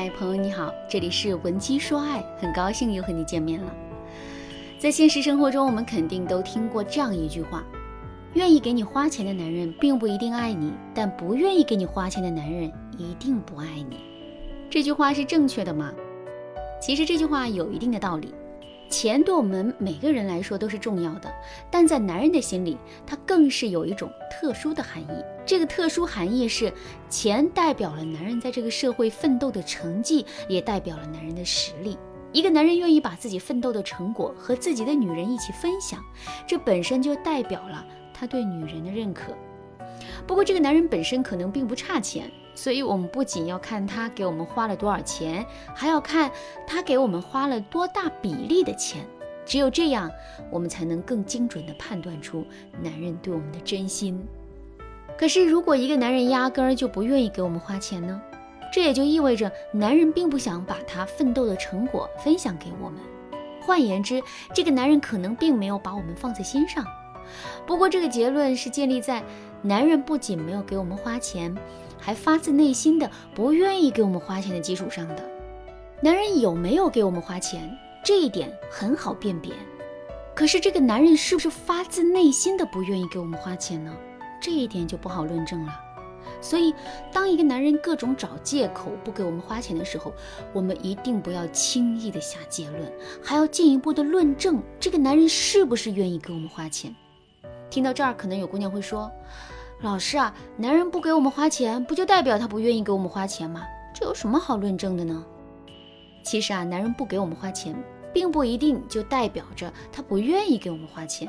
[0.00, 3.74] 嗨，朋友你好，这里是文姬说爱，很高兴又和你见面了。
[4.78, 7.64] 在现实生活中，我们肯定都听过这样一句话：
[8.34, 13.96] 愿意给你花钱的男人并不一定爱你，但不愿意给你花钱的男人一定不爱你。
[14.70, 15.92] 这句话是正确的吗？
[16.80, 18.32] 其实这句话有一定的道理。
[18.88, 21.32] 钱对我们每个人来说都是重要的，
[21.70, 22.76] 但在男人的心里，
[23.06, 25.24] 它更是有一种特殊的含义。
[25.46, 26.72] 这个特殊含义是，
[27.08, 31.96] 钱代表了男人在这个社会奋斗的成绩，也代表了男人的实力。
[32.32, 36.02] 一个男人愿意把自己奋斗的成果和自己的女人一起分享，
[36.46, 39.32] 这本身就代表了他对女人的认可。
[40.26, 42.30] 不过，这个男人本身可能并不差钱。
[42.58, 46.28] 所以，我们不仅要看他给我们花了多少钱，还要看
[46.66, 49.06] 他给我们花了多大比例的钱。
[49.46, 50.10] 只有这样，
[50.50, 52.44] 我们才能更精准地判断出
[52.82, 54.20] 男人对我们的真心。
[55.16, 58.20] 可是，如果一个男人压根儿就不愿意给我们花钱呢？
[58.72, 62.98] 这也就意味着男人并不想把他奋斗的成果分享给我们。
[63.62, 64.20] 换言之，
[64.52, 66.84] 这个男人可能并没有把我们放在心上。
[67.64, 69.22] 不过，这个结论是建立在
[69.62, 71.56] 男人不仅没有给我们花钱。
[71.98, 75.24] 还发自内心的不愿意给我们花钱的基础上的，
[76.00, 77.70] 男人有没有给我们花钱，
[78.04, 79.52] 这一点很好辨别。
[80.34, 83.92] 可是这个男人是不是发自内心的不愿意给我们花钱呢？
[84.40, 85.80] 这一点就不好论证了。
[86.40, 86.72] 所以，
[87.12, 90.12] 当一个男人各种找借口不给我们花钱的时候，
[90.52, 96.94] 我们一定不要轻易的下结论，还要进一步的论证这个男人是不是愿意给我们花钱。
[97.68, 99.10] 听到这儿，可能有姑娘会说。
[99.80, 103.62] 老师啊，男人不给我们花钱，不就代表他不愿意给我们花钱吗？
[103.94, 105.24] 这有什么好论证的呢？
[106.24, 107.80] 其实啊，男人不给我们花钱，
[108.12, 111.28] 并不一定就代表着他不愿意给我们花钱。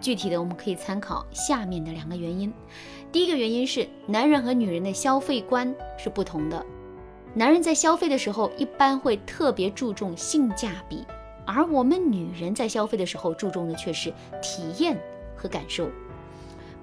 [0.00, 2.50] 具体的，我们可以参考下面的两个原因。
[3.12, 6.64] 第一个原因是，男人和女人的消费观是不同的。
[7.34, 11.04] 男人在消费的时候，一般会特别注重性价比，
[11.46, 14.10] 而我们女人在消费的时候，注重的却是
[14.40, 14.98] 体验
[15.36, 15.86] 和感受。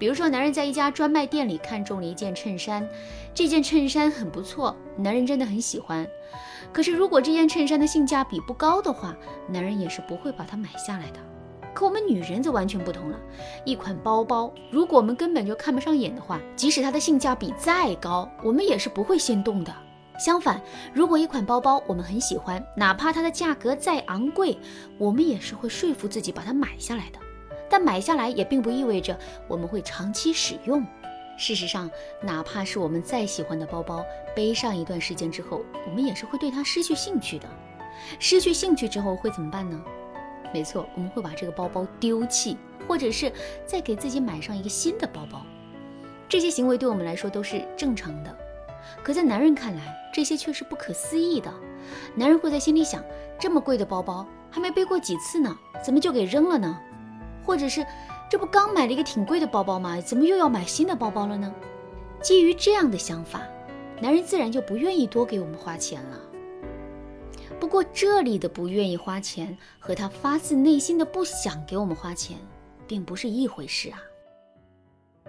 [0.02, 2.84] 比如说，男人在一家专卖店里看中了一件衬衫，
[3.32, 6.04] 这件衬衫很不错，男人真的很喜欢。
[6.72, 9.16] 可是，如果这件衬衫的性价比不高的话，
[9.48, 11.20] 男人也是不会把它买下来的。
[11.72, 13.20] 可我们女人则完全不同了，
[13.64, 19.72] 一款包包，如果我们根本就看不上眼的话，即使它的性价比再高，我们也是不会心动的。
[20.18, 20.60] 相反，
[20.92, 24.58] 如果一款包包我们很喜欢，哪怕它的价格再昂贵，
[24.98, 27.20] 我们也是会说服自己把它买下来的。
[27.72, 29.18] 但买下来也并不意味着
[29.48, 30.86] 我们会长期使用。
[31.38, 31.90] 事实上，
[32.20, 34.04] 哪怕是我们再喜欢的包包，
[34.36, 37.48] 背上一段时间之后，我们也是会对它失去兴趣的。
[38.18, 39.82] 失去兴趣之后会怎么办呢？
[40.52, 43.32] 没错，我们会把这个包包丢弃，或者是
[43.64, 45.40] 再给自己买上一个新的包包。
[46.28, 48.36] 这些行为对我们来说都是正常的，
[49.02, 51.50] 可在男人看来，这些却是不可思议的。
[52.14, 53.02] 男人会在心里想：
[53.40, 56.78] 这么贵的包包还没背过几次呢，怎么就给扔了呢？
[57.44, 57.84] 或者是，
[58.30, 60.00] 这不刚买了一个挺贵的包包吗？
[60.00, 61.52] 怎么又要买新的包包了呢？
[62.20, 63.42] 基于这样的想法，
[64.00, 66.18] 男人自然就不愿意多给我们花钱了。
[67.60, 72.36] 不过这里的不愿意花钱和他发自内心的不想给我们花钱，
[72.86, 74.00] 并不是一回事啊。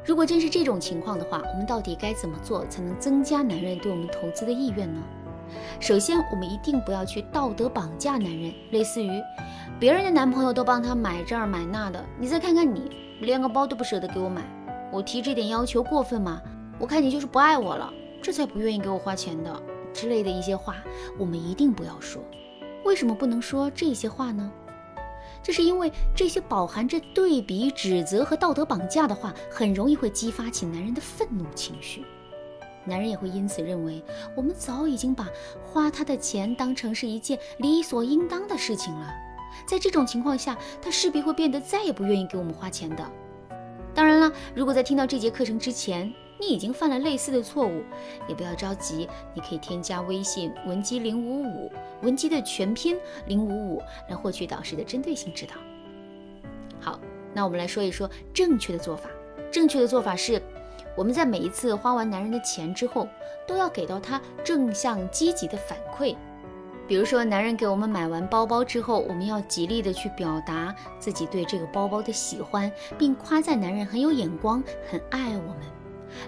[0.06, 5.02] 如果真是这种情况的话，我们到底该怎么做才能增加男人对我们投资的意愿呢？
[5.80, 9.22] 首先，我们一定不要去道德绑架男人，类似于
[9.80, 12.92] 别人的男朋友都帮他买这儿买那的，你再看看你，
[13.22, 14.42] 连个包都不舍得给我买。
[14.92, 16.42] 我提这点要求过分吗？
[16.80, 17.92] 我看你就是不爱我了，
[18.22, 19.62] 这才不愿意给我花钱的
[19.94, 20.76] 之类的一些话，
[21.18, 22.22] 我们一定不要说。
[22.86, 24.52] 为什么不能说这些话呢？
[25.42, 32.06] 这是因为这些饱含着对比、指责和道德绑架的话，很容易会激发起男人的愤怒情绪。
[32.86, 34.04] 男人也会因此认为，
[34.36, 35.28] 我们早已经把
[35.66, 39.14] 花他的钱当成是一件理所应当的事情了。
[39.66, 43.12] 在这种情况下，他势必会变得再也不愿意给我们花钱的。
[43.94, 47.84] 当然了，如果在听到这节课程之前，你已经犯了类似的错误，
[48.28, 51.72] 也不要着急，你可以添加微信文姬零五五，
[52.02, 52.98] 文姬的全拼
[53.28, 55.54] 零五五，来获取导师的针对性指导。
[56.82, 57.00] 好，
[57.34, 59.10] 那我们来说一说正确的做法。
[59.52, 60.42] 正确的做法是。
[60.96, 63.08] 我们在每一次花完男人的钱之后，
[63.48, 66.16] 都要给到他正向积极的反馈。
[66.86, 75.62] 比如说，男人给我们买完包包之后，我们要极力的去表达自己对这个包包的喜欢，并夸赞男人很有眼光，很爱我们。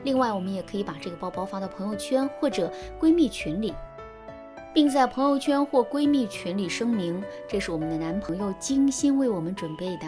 [0.04, 3.74] 另外，我们也可以把这个包包发到朋友圈或者闺蜜群里，
[4.74, 10.08] 并在朋友圈或闺蜜群里声明，这是我们的男朋友精心为我们准备的。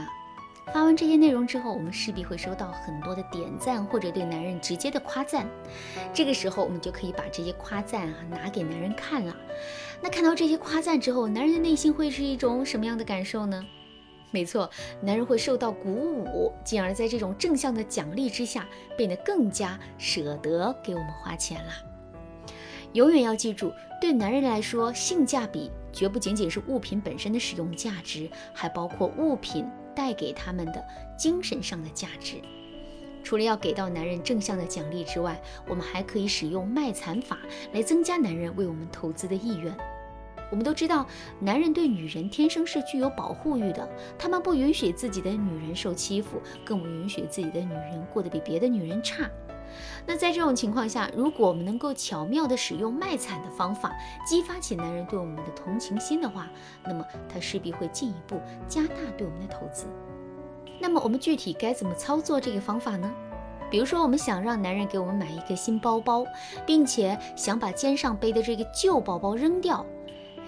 [0.74, 5.48] 发完这些内容之后，我们势必会收到很多的点赞或者对男人直接的夸赞。
[6.14, 9.36] 这个时候，我们就可以把这些夸赞啊拿给男人看了。
[10.02, 13.64] 那看到这些夸赞之后，男人的内心会是一种什么样的感受呢？
[14.30, 14.70] 没错，
[15.02, 18.68] 男人会受到鼓舞，进而在这种正向的奖励之下，
[18.98, 21.72] 变得更加舍得给我们花钱了。
[22.94, 29.66] 永远要记住，对男人来说，性价比绝不仅仅是物品本身的使用价值，还包括物品。
[29.98, 30.86] 带给他们的
[31.18, 32.36] 精神上的价值，
[33.24, 37.40] 除了要给到男人正向的奖励之外，我们还可以使用卖惨法
[37.74, 39.76] 来增加男人为我们投资的意愿。
[40.52, 41.08] 我们都知道，
[41.40, 49.28] 男人对女人天生是具有保护欲的，他们不允许自己的女人受欺负，更不允许自己的女人过得比别的女人差。
[50.06, 56.48] 那在这种情况下，如果我们能够巧妙地使用卖惨的方法，激发起男人对我们的同情心的话，
[56.86, 59.86] 那么他势必会进一步加大对我们的投资。
[60.80, 63.12] 那么我们具体该怎么操作这个方法呢？
[63.70, 66.26] 比如说，我们想让男人给我们买一个新包包，
[66.66, 69.86] 并且想把肩上背的这个旧包包扔掉。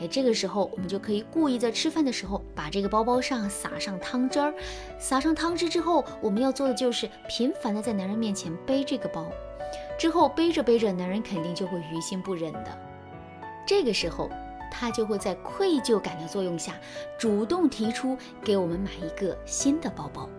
[0.02, 4.54] 哎，这个时候我们就可以故意在吃饭的时候把这个包包上撒上汤汁儿，
[4.98, 9.26] 撒上汤汁之后，我们要做的就是频繁的在男人面前背这个包，
[9.98, 12.78] 之后背着背着，男人肯定就会于心不忍的。
[13.68, 14.30] 这个时候，
[14.72, 16.76] 他就会在愧疚感的作用下，
[17.18, 20.30] 主动提出给我们买一个新的包包。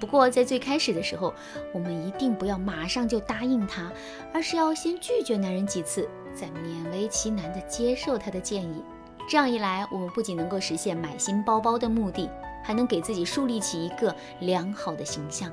[0.00, 1.34] 不过在最开始的时候，
[1.74, 3.92] 我们一定不要马上就答应他，
[4.32, 6.08] 而是要先拒绝男人几次。
[6.34, 8.82] 再勉为其难地接受他的建议，
[9.28, 12.30] 这样一来，我们不仅能够实现买新包包的目的，
[12.62, 15.52] 还能给自己树立起一个良好的形象。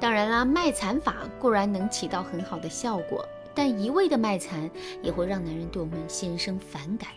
[0.00, 3.24] 当然啦，卖惨法固然能起到很好的效果，
[3.54, 4.70] 但一味的卖惨
[5.02, 7.10] 也会让男人对我们心生反感。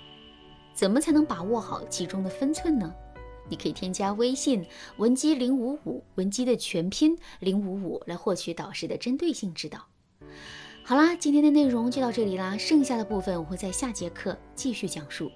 [0.74, 2.94] 怎么才能把握好其中的分寸呢？
[3.52, 4.66] 你可以添加微信
[4.96, 9.86] 文姬零五五，文姬的全拼零五五，来获取导师的针对性指导。
[10.86, 15.30] 好啦，今天的内容就到这里啦，剩下的部分我会在下节课继续讲述。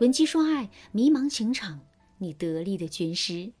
[0.00, 1.78] 文姬说爱，迷茫情场，
[2.18, 3.52] 你得力的军师。